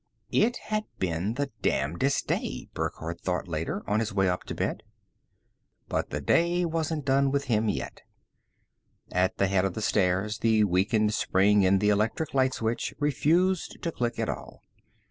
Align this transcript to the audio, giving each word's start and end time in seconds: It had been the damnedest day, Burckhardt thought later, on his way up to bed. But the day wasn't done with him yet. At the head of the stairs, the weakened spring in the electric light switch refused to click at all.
It 0.31 0.57
had 0.71 0.85
been 0.97 1.35
the 1.35 1.51
damnedest 1.61 2.25
day, 2.25 2.67
Burckhardt 2.73 3.21
thought 3.21 3.47
later, 3.47 3.83
on 3.87 3.99
his 3.99 4.11
way 4.11 4.27
up 4.27 4.43
to 4.45 4.55
bed. 4.55 4.81
But 5.89 6.09
the 6.09 6.19
day 6.19 6.65
wasn't 6.65 7.05
done 7.05 7.29
with 7.29 7.43
him 7.43 7.69
yet. 7.69 8.01
At 9.11 9.37
the 9.37 9.45
head 9.45 9.63
of 9.63 9.75
the 9.75 9.79
stairs, 9.83 10.39
the 10.39 10.63
weakened 10.63 11.13
spring 11.13 11.61
in 11.61 11.77
the 11.77 11.89
electric 11.89 12.33
light 12.33 12.55
switch 12.55 12.95
refused 12.99 13.77
to 13.83 13.91
click 13.91 14.17
at 14.17 14.27
all. 14.27 14.63